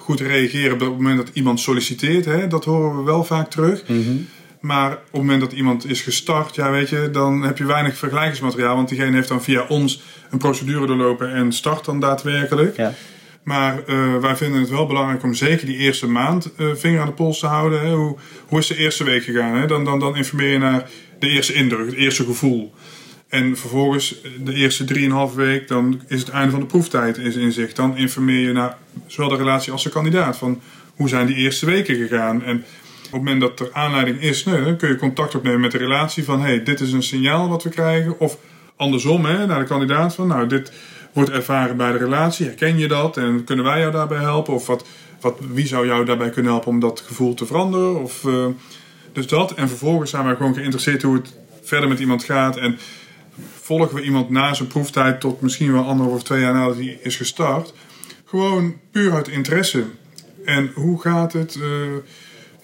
[0.03, 2.25] goed reageren op het moment dat iemand solliciteert.
[2.25, 2.47] Hè?
[2.47, 3.83] Dat horen we wel vaak terug.
[3.87, 4.15] Mhm.
[4.59, 7.97] Maar op het moment dat iemand is gestart, ja, weet je, dan heb je weinig
[7.97, 8.75] vergelijkingsmateriaal.
[8.75, 12.77] Want diegene heeft dan via ons een procedure doorlopen en start dan daadwerkelijk.
[12.77, 12.93] Ja.
[13.43, 17.07] Maar uh, wij vinden het wel belangrijk om zeker die eerste maand uh, vinger aan
[17.07, 17.81] de pols te houden.
[17.81, 17.93] Hè?
[17.93, 19.55] Hoe, hoe is de eerste week gegaan?
[19.55, 19.67] Hè?
[19.67, 20.89] Dan, dan, dan informeer je naar
[21.19, 22.73] de eerste indruk, het eerste gevoel.
[23.33, 24.85] En vervolgens de eerste
[25.29, 27.75] 3,5 week, dan is het einde van de proeftijd is in zicht.
[27.75, 30.61] Dan informeer je naar zowel de relatie als de kandidaat van
[30.95, 32.43] hoe zijn die eerste weken gegaan.
[32.43, 32.63] En op
[33.03, 36.41] het moment dat er aanleiding is, dan kun je contact opnemen met de relatie van
[36.41, 38.19] hey, dit is een signaal wat we krijgen.
[38.19, 38.37] Of
[38.75, 40.71] andersom, hè, naar de kandidaat van nou, dit
[41.13, 42.45] wordt ervaren bij de relatie.
[42.45, 44.53] Herken je dat en kunnen wij jou daarbij helpen?
[44.53, 44.85] Of wat,
[45.21, 48.01] wat, wie zou jou daarbij kunnen helpen om dat gevoel te veranderen?
[48.01, 48.45] Of, uh,
[49.13, 49.53] dus dat.
[49.53, 52.57] En vervolgens zijn wij gewoon geïnteresseerd hoe het verder met iemand gaat.
[52.57, 52.77] En
[53.63, 56.99] volgen we iemand na zijn proeftijd tot misschien wel anderhalf of twee jaar nadat hij
[57.01, 57.73] is gestart.
[58.25, 59.83] Gewoon puur uit interesse.
[60.45, 61.55] En hoe gaat het?
[61.55, 61.65] Uh,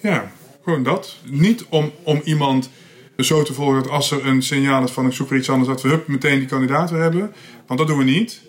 [0.00, 0.32] ja,
[0.64, 1.16] gewoon dat.
[1.24, 2.70] Niet om, om iemand
[3.16, 5.68] zo te volgen dat als er een signaal is van ik zoek er iets anders,
[5.68, 7.32] dat we hup, meteen die kandidaat weer hebben.
[7.66, 8.40] Want dat doen we niet.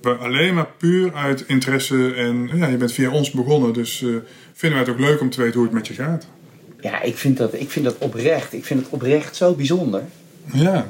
[0.00, 3.72] We alleen maar puur uit interesse en ja, je bent via ons begonnen.
[3.72, 4.16] Dus uh,
[4.52, 6.26] vinden wij het ook leuk om te weten hoe het met je gaat.
[6.80, 8.52] Ja, ik vind dat, ik vind dat oprecht.
[8.52, 10.02] Ik vind het oprecht zo bijzonder.
[10.52, 10.86] Ja.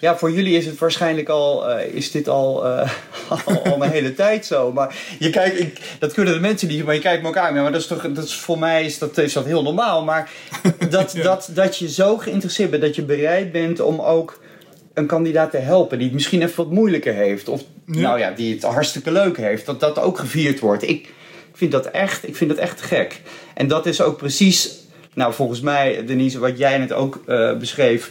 [0.00, 2.90] Ja, voor jullie is het waarschijnlijk al, uh, is dit al, uh,
[3.46, 4.72] al, al, een hele tijd zo.
[4.72, 7.54] Maar je kijkt, ik, dat kunnen de mensen niet, maar je kijkt me ook aan.
[7.54, 10.04] Maar dat is toch, dat is, voor mij is dat, is dat heel normaal.
[10.04, 10.30] Maar
[10.90, 14.40] dat, dat, dat je zo geïnteresseerd bent, dat je bereid bent om ook
[14.94, 17.48] een kandidaat te helpen die het misschien even wat moeilijker heeft.
[17.48, 19.66] Of nou ja, die het hartstikke leuk heeft.
[19.66, 20.88] Dat dat ook gevierd wordt.
[20.88, 21.12] Ik
[21.52, 23.20] vind dat echt, ik vind dat echt gek.
[23.54, 24.78] En dat is ook precies,
[25.14, 28.10] nou volgens mij Denise, wat jij net ook uh, beschreef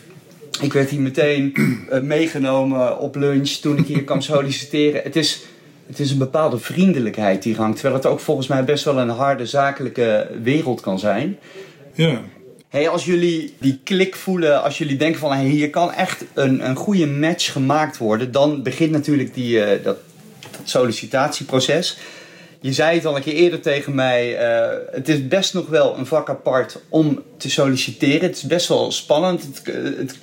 [0.62, 5.02] ik werd hier meteen uh, meegenomen op lunch toen ik hier kwam solliciteren.
[5.04, 5.42] Het is,
[5.88, 7.80] het is een bepaalde vriendelijkheid die hangt.
[7.80, 11.38] Terwijl het ook volgens mij best wel een harde zakelijke wereld kan zijn.
[11.94, 12.22] Ja.
[12.70, 16.70] Hey, als jullie die klik voelen, als jullie denken van hey, hier kan echt een,
[16.70, 19.98] een goede match gemaakt worden, dan begint natuurlijk die, uh, dat, dat,
[20.64, 21.98] sollicitatieproces.
[22.62, 25.98] Je zei het al een keer eerder tegen mij, uh, het is best nog wel
[25.98, 28.22] een vak apart om te solliciteren.
[28.22, 29.44] Het is best wel spannend.
[29.44, 30.18] Het, het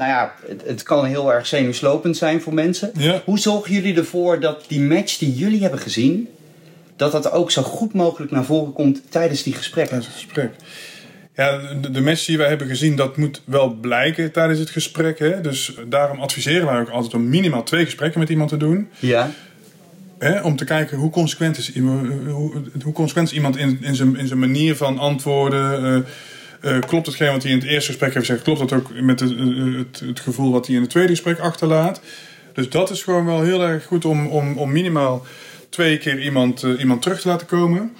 [0.00, 2.92] nou ja, het, het, kan heel erg zenuwslopend zijn voor mensen.
[3.24, 6.28] Hoe zorgen jullie ervoor dat die match die jullie hebben gezien,
[6.96, 10.00] dat dat ook zo goed mogelijk naar voren komt tijdens die gesprekken.
[10.00, 10.50] Tijdens het gesprek.
[11.34, 15.18] Ja, de, de match die wij hebben gezien, dat moet wel blijken tijdens het gesprek.
[15.18, 15.40] Hè?
[15.40, 18.88] Dus daarom adviseren wij ook altijd om minimaal twee gesprekken met iemand te doen.
[18.98, 19.30] Ja.
[20.18, 20.40] Hè?
[20.40, 24.16] Om te kijken hoe consequent is, iemand- hoe, hoe consequent is iemand in, in, zijn,
[24.16, 25.84] in zijn manier van antwoorden.
[25.94, 26.10] eh,
[26.60, 29.20] eh, klopt hetgeen wat hij in het eerste gesprek heeft gezegd, klopt dat ook met
[29.20, 32.00] het, eh, het, het gevoel wat hij in het tweede gesprek achterlaat.
[32.54, 35.26] Dus dat is gewoon wel heel erg goed om, om, om minimaal
[35.68, 37.92] twee keer iemand, eh, iemand terug te laten komen.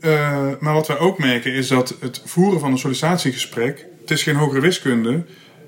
[0.00, 4.22] Eh, maar wat wij ook merken is dat het voeren van een sollicitatiegesprek, het is
[4.22, 5.24] geen hogere wiskunde,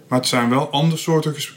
[0.09, 0.97] maar het zijn wel andere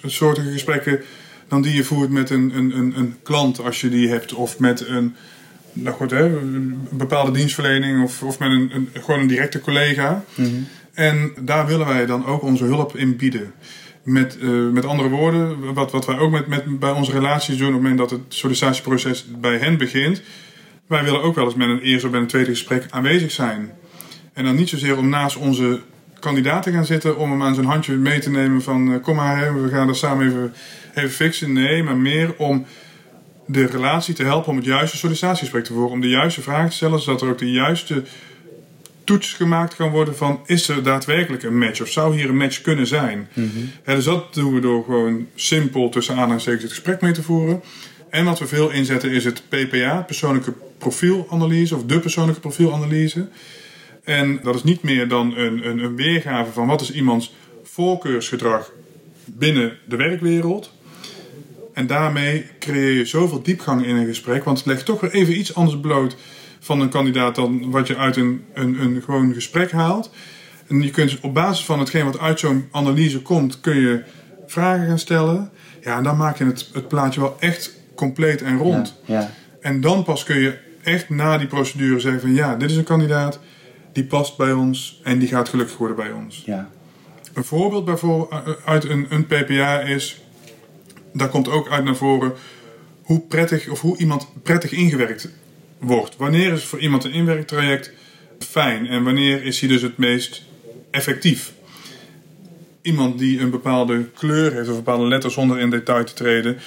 [0.02, 1.02] soorten, gesprekken
[1.47, 4.60] dan die je voert met een, een, een, een klant als je die hebt, of
[4.60, 5.15] met een,
[5.73, 10.23] nou goed, hè, een bepaalde dienstverlening, of, of met een, een, gewoon een directe collega.
[10.98, 13.54] En daar willen wij dan ook onze hulp in bieden.
[14.04, 17.68] Met, eh, met andere woorden, wat, wat wij ook met, met, bij onze relaties doen
[17.68, 20.22] op het moment dat het sollicitatieproces bij hen begint.
[20.88, 23.72] Wij willen ook wel eens met een eerste of bij een tweede gesprek aanwezig zijn.
[24.34, 25.82] En dan niet zozeer om naast onze
[26.20, 29.16] kandidaat te gaan zitten om hem aan zijn handje mee te nemen van eh, kom
[29.16, 30.54] maar, we gaan dat samen even,
[30.96, 31.54] even fixen.
[31.54, 32.66] Nee, maar meer om
[33.46, 35.92] de relatie te helpen om het juiste sollicitatiegesprek te voeren.
[35.92, 38.04] Om de juiste vragen te stellen, zodat er ook de juiste
[39.08, 42.62] toets gemaakt kan worden van is er daadwerkelijk een match of zou hier een match
[42.62, 43.28] kunnen zijn.
[43.84, 47.62] Hè, dus dat doen we door gewoon simpel tussen aanhalingstekens het gesprek mee te voeren.
[48.10, 53.28] En wat we veel inzetten is het PPA, persoonlijke profielanalyse of de persoonlijke profielanalyse.
[54.04, 58.72] En dat is niet meer dan een, een, een weergave van wat is iemands voorkeursgedrag
[59.26, 60.72] binnen de werkwereld.
[61.74, 65.38] En daarmee creëer je zoveel diepgang in een gesprek, want het legt toch weer even
[65.38, 66.15] iets anders bloot
[66.60, 70.12] van een kandidaat dan wat je uit een, een, een gewoon gesprek haalt.
[70.67, 74.04] En je kunt op basis van hetgeen wat uit zo'n analyse komt, kun je
[74.48, 75.52] vragen gaan stellen.
[75.82, 78.96] Ja, en dan maak je het, het plaatje wel echt compleet en rond.
[79.06, 79.32] Ja.
[79.62, 82.84] En dan pas kun je echt na die procedure zeggen van ja, dit is een
[82.84, 83.39] kandidaat,
[83.93, 86.43] die past bij ons en die gaat gelukkig worden bij ons.
[86.46, 86.70] ja.
[87.34, 90.22] Een voorbeeld bijvoorbeeld uit een, een PPA is,
[91.13, 92.34] daar komt ook uit naar voren
[93.02, 95.30] hoe prettig of hoe iemand prettig ingewerkt
[95.80, 96.16] wordt.
[96.16, 97.92] Wanneer is voor iemand een inwerktraject
[98.40, 100.44] fijn en wanneer is hij dus het meest
[100.92, 101.52] effectief?
[102.82, 106.58] Iemand die een bepaalde kleur heeft of een bepaalde letter zonder in detail te treden,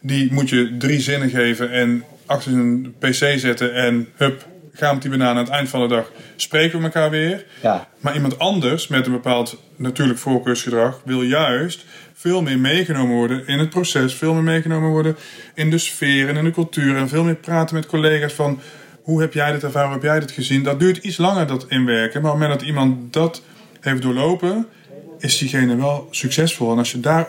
[0.00, 5.02] die moet je drie zinnen geven en achter zijn pc zetten en hup, ga met
[5.02, 7.44] die banaan aan het eind van de dag spreken we elkaar weer.
[7.62, 7.88] Ja.
[8.00, 11.84] Maar iemand anders met een bepaald natuurlijk voorkeursgedrag wil juist
[12.20, 15.16] veel meer meegenomen worden in het proces, veel meer meegenomen worden
[15.54, 18.60] in de sfeer en in de cultuur en veel meer praten met collega's van
[19.02, 20.62] hoe heb jij dit ervaren, hoe heb jij dit gezien.
[20.62, 23.42] Dat duurt iets langer dat inwerken, maar op het moment dat iemand dat
[23.80, 24.66] heeft doorlopen,
[25.18, 26.72] is diegene wel succesvol.
[26.72, 27.28] En als je daar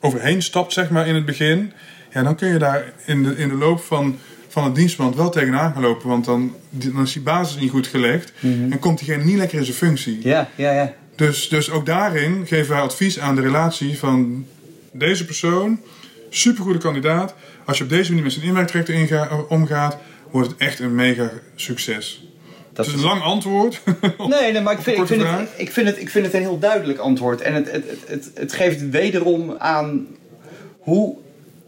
[0.00, 1.72] overheen stapt, zeg maar in het begin,
[2.12, 5.30] ja, dan kun je daar in de, in de loop van, van het dienstverband wel
[5.30, 8.32] tegenaan gaan lopen, want dan, dan is die basis niet goed gelegd
[8.70, 10.18] en komt diegene niet lekker in zijn functie.
[10.22, 10.94] Ja, ja, ja.
[11.16, 14.46] Dus, dus ook daarin geven wij advies aan de relatie van
[14.92, 15.80] deze persoon,
[16.28, 17.34] supergoede kandidaat.
[17.64, 19.96] Als je op deze manier met zijn inwerktraject inga- omgaat,
[20.30, 22.26] wordt het echt een mega succes.
[22.72, 23.80] Dat het is een lang antwoord.
[24.18, 26.40] Nee, nee, maar ik vind, ik, vind het, ik, vind het, ik vind het een
[26.40, 27.40] heel duidelijk antwoord.
[27.40, 30.06] En het, het, het, het, het geeft wederom aan
[30.78, 31.16] hoe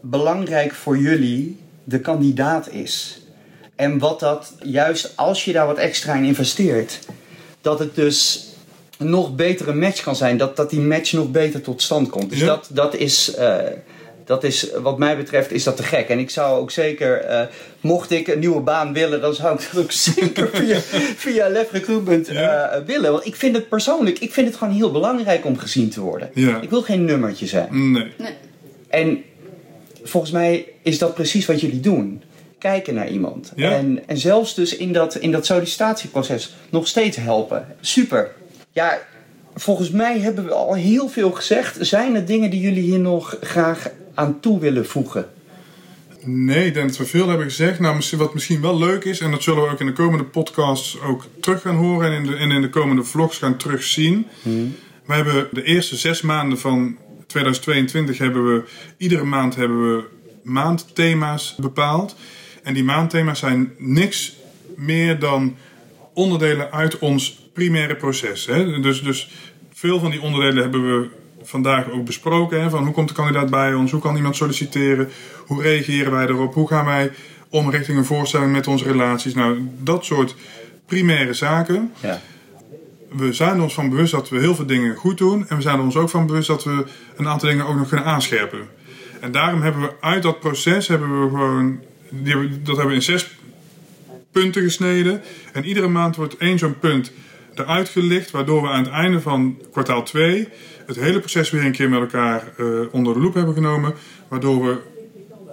[0.01, 3.21] belangrijk voor jullie de kandidaat is.
[3.75, 6.99] En wat dat, juist als je daar wat extra in investeert,
[7.61, 8.46] dat het dus
[8.97, 10.37] nog betere match kan zijn.
[10.37, 12.29] Dat, dat die match nog beter tot stand komt.
[12.29, 12.45] Dus Ja.
[12.45, 13.33] dat, dat is...
[13.35, 13.57] eh,
[14.25, 16.07] dat is, wat mij betreft, is dat te gek.
[16.09, 17.41] En ik zou ook zeker, eh,
[17.81, 20.79] mocht ik een nieuwe baan willen, dan zou ik dat ook zeker via,
[21.15, 23.11] via Lef Recruitment eh, willen.
[23.11, 26.29] Want ik vind het persoonlijk, ik vind het gewoon heel belangrijk om gezien te worden.
[26.33, 26.61] Ja.
[26.61, 27.91] Ik wil geen nummertje zijn.
[27.91, 28.11] nee.
[28.87, 29.23] En
[30.03, 32.21] volgens mij is dat precies wat jullie doen.
[32.59, 33.51] Kijken naar iemand.
[33.55, 33.71] Ja.
[33.71, 37.65] En, en zelfs dus in dat, in dat sollicitatieproces nog steeds helpen.
[37.81, 38.31] Super.
[38.77, 38.99] Ja,
[39.55, 41.77] volgens mij hebben we al heel veel gezegd.
[41.79, 45.29] Zijn er dingen die jullie hier nog graag aan toe willen voegen?
[46.23, 47.79] Nee, ik denk dat we veel hebben gezegd.
[47.79, 51.01] Nou, wat misschien wel leuk is, en dat zullen we ook in de komende podcasts
[51.01, 54.27] ook terug gaan horen en in de, en in de komende vlogs gaan terugzien.
[55.05, 58.63] We hebben de eerste zes maanden van 2022 hebben we,
[58.97, 60.03] iedere maand hebben we
[60.43, 62.15] maandthema's bepaald.
[62.63, 64.35] En die maandthema's zijn niks
[64.75, 65.55] meer dan
[66.13, 68.45] onderdelen uit ons primaire proces.
[68.45, 68.79] Hè?
[68.79, 69.29] Dus, dus
[69.73, 71.09] veel van die onderdelen hebben we
[71.43, 72.61] vandaag ook besproken.
[72.61, 72.69] Hè?
[72.69, 73.91] Van hoe komt de kandidaat bij ons?
[73.91, 75.09] Hoe kan iemand solliciteren?
[75.45, 76.53] Hoe reageren wij erop?
[76.53, 77.11] Hoe gaan wij
[77.49, 79.33] om richting een voorstelling met onze relaties?
[79.33, 80.35] Nou, dat soort
[80.85, 81.91] primaire zaken.
[81.99, 82.21] Ja.
[83.09, 85.47] We zijn er ons van bewust dat we heel veel dingen goed doen.
[85.47, 87.87] En we zijn er ons ook van bewust dat we een aantal dingen ook nog
[87.87, 88.67] kunnen aanscherpen.
[89.21, 91.79] En daarom hebben we uit dat proces hebben we gewoon.
[92.09, 93.37] die dat hebben we in zes
[94.31, 95.21] punten gesneden.
[95.53, 97.11] En iedere maand wordt één zo'n punt
[97.59, 100.47] eruit gelicht, waardoor we aan het einde van kwartaal 2
[100.85, 103.93] het hele proces weer een keer met elkaar uh, onder de loep hebben genomen.
[104.27, 104.77] Waardoor we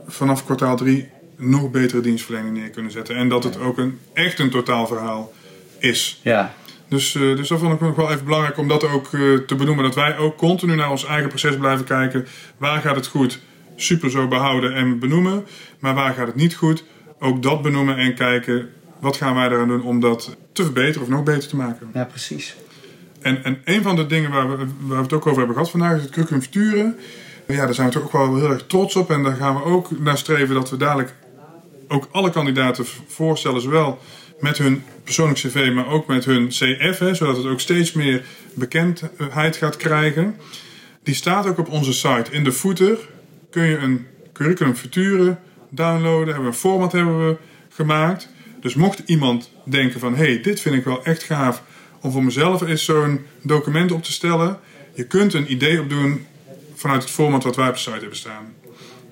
[0.06, 3.16] vanaf kwartaal 3 nog betere dienstverlening neer kunnen zetten.
[3.16, 5.32] En dat het ook een, echt een totaalverhaal
[5.78, 6.20] is.
[6.22, 6.54] Ja.
[6.88, 9.54] Dus, uh, dus dat vond ik nog wel even belangrijk om dat ook uh, te
[9.54, 9.84] benoemen.
[9.84, 12.26] Dat wij ook continu naar ons eigen proces blijven kijken.
[12.56, 13.40] Waar gaat het goed?
[13.76, 15.44] Super zo behouden en benoemen.
[15.78, 16.84] Maar waar gaat het niet goed?
[17.18, 18.68] Ook dat benoemen en kijken
[19.00, 21.90] wat gaan wij eraan doen om dat te verbeteren of nog beter te maken.
[21.94, 22.56] Ja, precies.
[23.20, 25.70] En, en een van de dingen waar we, waar we het ook over hebben gehad
[25.70, 26.94] vandaag is het curriculum future.
[27.46, 29.10] Ja, daar zijn we toch ook wel heel erg trots op.
[29.10, 31.14] En daar gaan we ook naar streven dat we dadelijk
[31.88, 33.60] ook alle kandidaten voorstellen.
[33.60, 33.98] Zowel
[34.40, 36.98] met hun persoonlijk cv, maar ook met hun CF.
[36.98, 40.36] Hè, zodat het ook steeds meer bekendheid gaat krijgen.
[41.02, 42.30] Die staat ook op onze site.
[42.30, 42.98] In de footer
[43.50, 45.36] kun je een curriculum future
[45.68, 46.26] downloaden.
[46.26, 47.36] Hebben we een format hebben we
[47.68, 48.28] gemaakt.
[48.64, 50.14] Dus mocht iemand denken van...
[50.14, 51.62] hé, hey, dit vind ik wel echt gaaf
[52.00, 54.58] om voor mezelf eens zo'n document op te stellen.
[54.94, 56.26] Je kunt een idee opdoen
[56.74, 58.54] vanuit het format wat wij op de site hebben staan.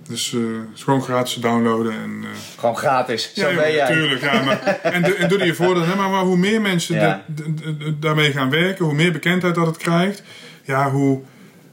[0.09, 1.93] Dus uh, is gewoon gratis downloaden.
[1.93, 3.89] En, uh, gewoon gratis, zo ja, ben jij.
[3.89, 4.43] Natuurlijk, ja.
[4.43, 5.97] Maar, en, de, en doe er je voordeel.
[5.97, 7.25] Maar, maar hoe meer mensen ja.
[7.27, 10.23] de, de, de, daarmee gaan werken, hoe meer bekendheid dat het krijgt,
[10.65, 11.21] ja, hoe,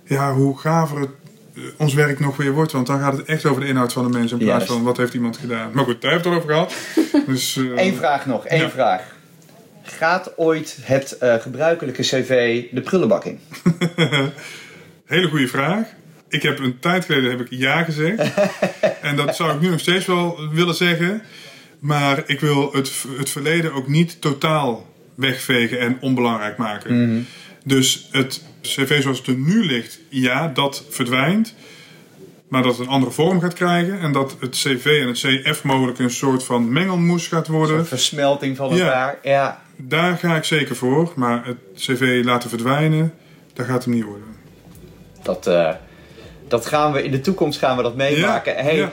[0.03, 1.11] ja, hoe gaver het,
[1.77, 2.71] ons werk nog weer wordt.
[2.71, 4.73] Want dan gaat het echt over de inhoud van de mensen in plaats Juist.
[4.73, 5.71] van wat heeft iemand gedaan.
[5.73, 6.73] Maar goed, daar hebben we het over gehad.
[7.27, 8.69] Dus, Eén vraag nog, één ja.
[8.69, 9.01] vraag.
[9.81, 13.39] Gaat ooit het gebruikelijke cv de prullenbak in?
[15.05, 15.87] Hele goede vraag.
[16.29, 18.23] Ik heb een tijd geleden heb ik ja gezegd.
[19.01, 21.21] en dat zou ik nu nog steeds wel willen zeggen.
[21.79, 26.93] Maar ik wil het, het verleden ook niet totaal wegvegen en onbelangrijk maken.
[26.93, 27.25] Mm -hmm.
[27.63, 31.55] Dus het cv zoals het er nu ligt, ja, dat verdwijnt.
[32.47, 33.99] Maar dat het een andere vorm gaat krijgen.
[33.99, 37.77] En dat het cv en het cf mogelijk een soort van mengelmoes gaat worden.
[37.77, 39.31] Een versmelting van elkaar, ja.
[39.31, 39.61] ja.
[39.75, 41.11] Daar ga ik zeker voor.
[41.15, 43.13] Maar het cv laten verdwijnen,
[43.53, 44.27] dat gaat hem niet worden.
[45.23, 45.47] Dat...
[45.47, 45.71] Uh
[46.49, 48.55] dat gaan we in de toekomst gaan we dat meemaken.
[48.55, 48.91] Ja, hey, ja.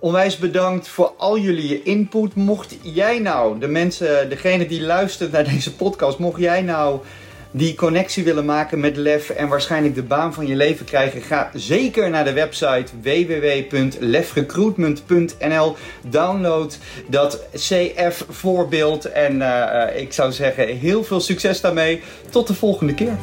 [0.00, 2.34] onwijs bedankt voor al jullie input.
[2.34, 7.00] Mocht jij nou, de mensen, degene die luistert naar deze podcast, mocht jij nou
[7.58, 11.50] die connectie willen maken met LEF en waarschijnlijk de baan van je leven krijgen, ga
[11.54, 15.76] zeker naar de website www.lefrecruitment.nl.
[16.02, 22.02] Download dat CF voorbeeld en uh, ik zou zeggen heel veel succes daarmee.
[22.30, 23.16] Tot de volgende keer.